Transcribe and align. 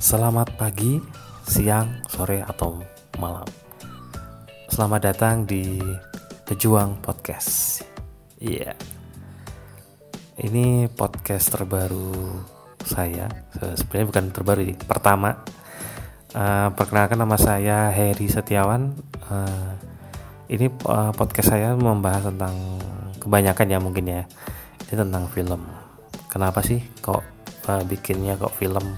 Selamat 0.00 0.56
pagi, 0.56 0.96
siang, 1.44 2.00
sore, 2.08 2.40
atau 2.40 2.80
malam. 3.20 3.44
Selamat 4.64 5.12
datang 5.12 5.44
di 5.44 5.76
Pejuang 6.48 7.04
Podcast. 7.04 7.84
Iya. 8.40 8.72
Yeah. 8.72 8.76
Ini 10.40 10.88
podcast 10.88 11.52
terbaru 11.52 12.16
saya. 12.80 13.28
Sebenarnya 13.52 14.08
bukan 14.08 14.24
terbaru, 14.32 14.60
ini 14.64 14.72
pertama. 14.88 15.44
Uh, 16.32 16.72
perkenalkan 16.72 17.20
nama 17.20 17.36
saya 17.36 17.92
Heri 17.92 18.24
Setiawan. 18.24 18.96
Uh, 19.28 19.76
ini 20.48 20.72
uh, 20.88 21.12
podcast 21.12 21.52
saya 21.52 21.76
membahas 21.76 22.32
tentang 22.32 22.56
kebanyakan 23.20 23.68
ya 23.68 23.76
mungkin 23.84 24.08
ya. 24.08 24.24
Ini 24.88 24.96
tentang 24.96 25.28
film. 25.28 25.60
Kenapa 26.32 26.64
sih 26.64 26.80
kok 27.04 27.20
uh, 27.66 27.82
bikinnya 27.84 28.38
kok 28.38 28.54
film? 28.56 28.96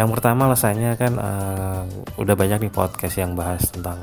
Yang 0.00 0.08
pertama 0.16 0.48
alasannya 0.48 0.96
kan 0.96 1.12
uh, 1.20 1.84
udah 2.16 2.34
banyak 2.38 2.64
nih 2.68 2.72
podcast 2.72 3.20
yang 3.20 3.36
bahas 3.36 3.68
tentang 3.68 4.00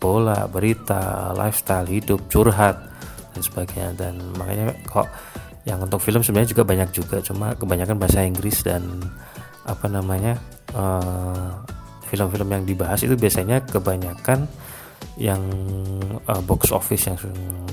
bola, 0.00 0.48
berita, 0.48 1.34
lifestyle, 1.36 1.84
hidup, 1.84 2.24
curhat 2.32 2.80
dan 3.36 3.40
sebagainya. 3.44 3.90
Dan 3.98 4.14
makanya 4.40 4.72
kok 4.88 5.04
yang 5.68 5.84
untuk 5.84 6.00
film 6.00 6.24
sebenarnya 6.24 6.56
juga 6.56 6.64
banyak 6.64 6.88
juga. 6.96 7.20
Cuma 7.20 7.52
kebanyakan 7.52 8.00
bahasa 8.00 8.24
Inggris 8.24 8.64
dan 8.64 8.88
apa 9.68 9.84
namanya 9.84 10.40
eh, 10.72 11.48
film-film 12.08 12.48
yang 12.48 12.64
dibahas 12.64 13.04
itu 13.04 13.12
biasanya 13.12 13.60
kebanyakan 13.68 14.48
yang 15.20 15.42
uh, 16.26 16.42
box 16.42 16.72
office 16.74 17.06
yang 17.06 17.18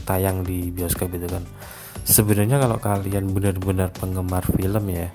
tayang 0.04 0.42
di 0.46 0.70
bioskop 0.70 1.10
itu 1.14 1.26
kan 1.26 1.42
sebenarnya 2.06 2.62
kalau 2.62 2.78
kalian 2.78 3.34
benar-benar 3.34 3.90
penggemar 3.90 4.46
film 4.54 4.86
ya 4.94 5.10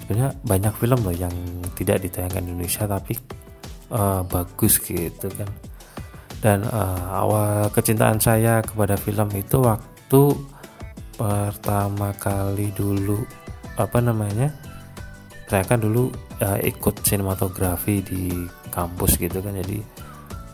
sebenarnya 0.00 0.34
banyak 0.42 0.74
film 0.80 1.00
loh 1.06 1.14
yang 1.14 1.34
tidak 1.78 2.02
ditayangkan 2.02 2.42
di 2.42 2.50
Indonesia 2.50 2.82
tapi 2.88 3.14
uh, 3.94 4.26
bagus 4.26 4.82
gitu 4.82 5.28
kan. 5.30 5.46
Dan 6.40 6.64
uh, 6.64 7.20
awal 7.20 7.68
kecintaan 7.68 8.16
saya 8.16 8.64
kepada 8.64 8.96
film 8.96 9.28
itu 9.36 9.60
waktu 9.60 10.22
pertama 11.14 12.16
kali 12.16 12.72
dulu 12.72 13.20
apa 13.76 14.00
namanya 14.00 14.48
saya 15.44 15.68
kan 15.68 15.84
dulu 15.84 16.08
uh, 16.40 16.58
ikut 16.64 17.04
sinematografi 17.04 18.00
di 18.00 18.32
kampus 18.72 19.20
gitu 19.20 19.44
kan. 19.44 19.52
Jadi 19.52 19.78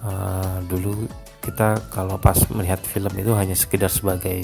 uh, 0.03 0.59
dulu 0.67 1.07
kita 1.41 1.79
kalau 1.95 2.19
pas 2.19 2.37
melihat 2.51 2.83
film 2.83 3.15
itu 3.15 3.31
hanya 3.39 3.55
sekedar 3.55 3.89
sebagai 3.89 4.43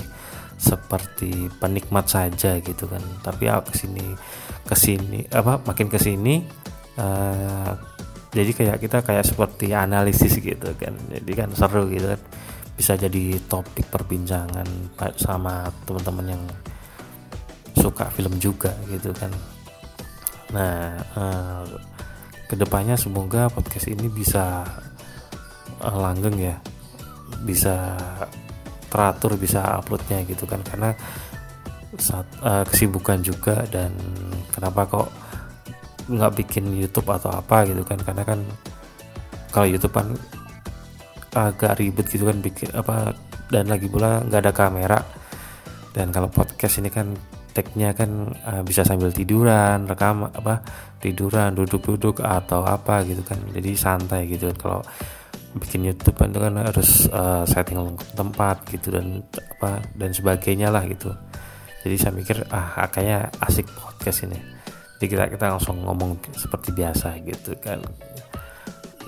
seperti 0.63 1.51
penikmat 1.59 2.07
saja 2.07 2.63
gitu 2.63 2.87
kan. 2.87 3.03
Tapi 3.27 3.51
ya 3.51 3.59
ke 3.59 3.75
sini 3.75 4.15
ke 4.63 4.75
sini 4.79 5.27
apa 5.35 5.59
makin 5.67 5.91
ke 5.91 5.99
sini 5.99 6.39
uh, 7.03 7.75
jadi 8.31 8.51
kayak 8.55 8.79
kita 8.79 9.03
kayak 9.03 9.27
seperti 9.27 9.75
analisis 9.75 10.39
gitu 10.39 10.71
kan. 10.79 10.95
Jadi 11.11 11.33
kan 11.35 11.51
seru 11.53 11.91
gitu 11.91 12.15
kan. 12.15 12.21
Bisa 12.79 12.95
jadi 12.97 13.37
topik 13.51 13.91
perbincangan 13.91 14.65
sama 15.19 15.69
teman-teman 15.85 16.39
yang 16.39 16.43
suka 17.77 18.07
film 18.15 18.39
juga 18.39 18.73
gitu 18.87 19.11
kan. 19.13 19.35
Nah 20.55 20.97
uh, 21.19 21.67
ke 22.47 22.55
depannya 22.55 22.95
semoga 22.95 23.51
podcast 23.51 23.91
ini 23.91 24.07
bisa 24.09 24.63
uh, 25.83 25.97
langgeng 25.99 26.39
ya. 26.39 26.57
Bisa 27.43 27.99
teratur 28.93 29.41
bisa 29.41 29.81
uploadnya 29.81 30.21
gitu 30.29 30.45
kan. 30.45 30.61
Karena 30.61 30.93
saat 31.97 32.29
uh, 32.45 32.65
kesibukan 32.69 33.25
juga 33.25 33.65
dan 33.73 33.97
kenapa 34.53 34.85
kok 34.85 35.09
nggak 36.13 36.33
bikin 36.45 36.77
YouTube 36.77 37.09
atau 37.09 37.33
apa 37.33 37.65
gitu 37.65 37.81
kan. 37.89 37.97
Karena 38.05 38.23
kan 38.29 38.45
kalau 39.49 39.65
YouTube 39.65 39.97
kan 39.97 40.13
agak 41.33 41.81
ribet 41.81 42.13
gitu 42.13 42.29
kan 42.29 42.45
bikin 42.45 42.69
apa 42.77 43.17
dan 43.49 43.73
lagi 43.73 43.89
pula 43.89 44.21
nggak 44.21 44.41
ada 44.45 44.53
kamera. 44.53 45.01
Dan 45.93 46.13
kalau 46.13 46.29
podcast 46.29 46.81
ini 46.81 46.93
kan 46.93 47.17
tagnya 47.53 47.93
kan 47.93 48.33
uh, 48.49 48.63
bisa 48.65 48.81
sambil 48.81 49.13
tiduran 49.13 49.85
rekam 49.85 50.25
apa 50.25 50.65
tiduran 51.05 51.53
duduk-duduk 51.53 52.25
atau 52.25 52.65
apa 52.65 53.05
gitu 53.05 53.21
kan. 53.25 53.37
Jadi 53.53 53.77
santai 53.77 54.25
gitu. 54.29 54.49
Kalau 54.57 54.81
bikin 55.53 55.85
YouTube 55.85 56.17
itu 56.17 56.39
kan 56.41 56.55
harus 56.57 57.09
uh, 57.13 57.45
setting 57.45 57.97
tempat 58.17 58.65
gitu 58.73 58.89
dan 58.93 59.21
apa 59.59 59.85
dan 59.93 60.11
sebagainya 60.17 60.73
lah 60.73 60.85
gitu. 60.89 61.13
Jadi 61.83 61.97
saya 61.99 62.13
mikir 62.15 62.47
ah 62.49 62.89
kayaknya 62.89 63.29
asik 63.43 63.69
podcast 63.75 64.25
ini. 64.25 64.39
Jadi 64.97 65.07
kita 65.11 65.25
kita 65.35 65.45
langsung 65.51 65.83
ngomong 65.83 66.15
seperti 66.39 66.71
biasa 66.73 67.19
gitu 67.27 67.59
kan. 67.59 67.83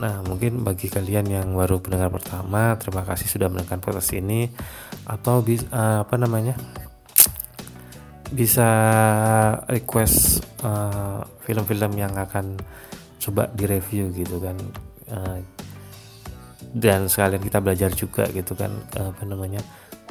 Nah 0.03 0.21
mungkin 0.27 0.66
bagi 0.66 0.91
kalian 0.91 1.31
yang 1.31 1.49
baru 1.54 1.78
pendengar 1.78 2.10
pertama 2.10 2.75
terima 2.77 3.06
kasih 3.06 3.31
sudah 3.31 3.47
mendengarkan 3.47 3.81
podcast 3.81 4.12
ini. 4.12 4.50
Atau 5.06 5.41
bisa 5.47 5.71
uh, 5.71 5.78
eh, 5.78 5.99
apa 6.03 6.15
namanya? 6.19 6.54
Bisa 8.34 8.69
request 9.71 10.43
film-film 11.47 11.93
uh, 11.94 12.00
yang 12.09 12.12
akan 12.19 12.59
coba 13.22 13.47
direview 13.54 14.10
gitu 14.10 14.43
kan. 14.43 14.59
Uh, 15.06 15.53
dan 16.74 17.06
sekalian 17.06 17.38
kita 17.38 17.62
belajar 17.62 17.90
juga 17.94 18.26
gitu 18.34 18.58
kan 18.58 18.74
apa 18.98 19.22
namanya 19.22 19.62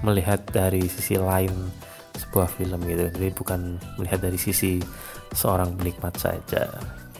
melihat 0.02 0.40
dari 0.48 0.88
sisi 0.88 1.20
lain 1.20 1.52
sebuah 2.16 2.48
film 2.48 2.80
gitu. 2.88 3.10
Jadi 3.12 3.28
bukan 3.36 3.76
melihat 4.00 4.24
dari 4.24 4.40
sisi 4.40 4.80
seorang 5.36 5.76
penikmat 5.76 6.16
saja 6.16 6.72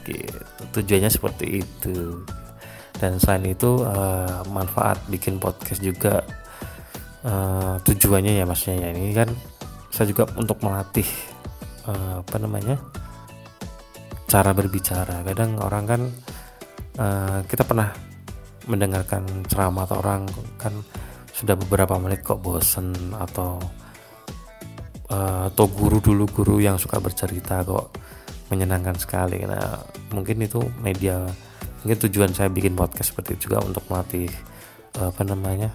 gitu. 0.08 0.40
Tujuannya 0.80 1.12
seperti 1.12 1.60
itu. 1.60 2.24
Dan 2.94 3.20
selain 3.20 3.52
itu 3.52 3.84
uh, 3.84 4.46
manfaat 4.48 5.02
bikin 5.10 5.42
podcast 5.42 5.82
juga 5.84 6.24
uh, 7.26 7.76
tujuannya 7.84 8.40
ya 8.40 8.46
maksudnya 8.48 8.88
ya 8.88 8.90
ini 8.96 9.12
kan 9.12 9.28
saya 9.90 10.08
juga 10.08 10.30
untuk 10.40 10.62
melatih 10.62 11.10
uh, 11.90 12.22
apa 12.24 12.38
namanya 12.40 12.80
cara 14.30 14.56
berbicara. 14.56 15.26
Kadang 15.26 15.58
orang 15.60 15.84
kan 15.90 16.02
uh, 17.02 17.40
kita 17.50 17.66
pernah 17.66 18.13
mendengarkan 18.70 19.26
ceramah 19.48 19.84
atau 19.84 20.00
orang 20.00 20.28
kan 20.56 20.74
sudah 21.34 21.58
beberapa 21.58 21.98
menit 21.98 22.24
kok 22.24 22.40
bosen 22.40 22.94
atau 23.18 23.60
uh, 25.10 25.50
atau 25.50 25.66
guru 25.68 26.00
dulu 26.00 26.30
guru 26.30 26.56
yang 26.62 26.80
suka 26.80 27.02
bercerita 27.02 27.66
kok 27.66 27.92
menyenangkan 28.54 28.96
sekali. 28.96 29.42
Nah 29.44 29.82
mungkin 30.14 30.46
itu 30.46 30.62
media 30.80 31.26
mungkin 31.84 31.98
tujuan 32.08 32.32
saya 32.32 32.48
bikin 32.48 32.78
podcast 32.78 33.12
seperti 33.12 33.36
itu 33.36 33.52
juga 33.52 33.66
untuk 33.66 33.84
melatih 33.92 34.30
uh, 35.02 35.12
apa 35.12 35.22
namanya 35.26 35.70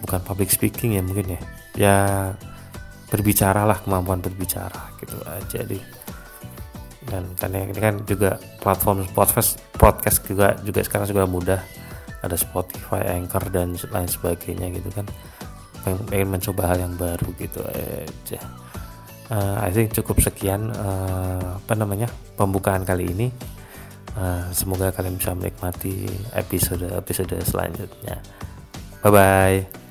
bukan 0.00 0.20
public 0.22 0.48
speaking 0.48 0.96
ya 0.96 1.02
mungkin 1.02 1.36
ya. 1.36 1.40
Ya 1.76 1.96
berbicara 3.06 3.68
lah 3.68 3.78
kemampuan 3.82 4.18
berbicara 4.18 4.90
gitu 4.98 5.14
aja 5.26 5.62
deh 5.62 5.95
dan 7.06 7.22
karena 7.38 7.66
ini 7.66 7.78
kan 7.78 7.94
juga 8.02 8.38
platform 8.60 9.06
podcast 9.14 9.62
podcast 9.78 10.22
juga 10.26 10.58
juga 10.62 10.80
sekarang 10.82 11.06
juga 11.10 11.24
mudah. 11.26 11.60
Ada 12.24 12.34
Spotify, 12.34 13.06
Anchor 13.14 13.54
dan 13.54 13.78
lain 13.78 14.10
sebagainya 14.10 14.66
gitu 14.74 14.90
kan. 14.90 15.06
Pengen, 15.86 16.00
pengen 16.10 16.28
mencoba 16.34 16.62
hal 16.74 16.78
yang 16.82 16.94
baru 16.98 17.28
gitu 17.38 17.62
aja. 17.70 18.40
Uh, 19.30 19.58
I 19.62 19.70
think 19.70 19.94
cukup 19.94 20.18
sekian 20.22 20.70
uh, 20.74 21.58
apa 21.62 21.74
namanya 21.78 22.10
pembukaan 22.34 22.82
kali 22.82 23.10
ini. 23.10 23.28
Uh, 24.16 24.48
semoga 24.50 24.90
kalian 24.90 25.20
bisa 25.20 25.36
menikmati 25.36 26.08
episode 26.34 26.88
episode 26.90 27.36
selanjutnya. 27.46 28.18
Bye 29.04 29.12
bye 29.12 29.85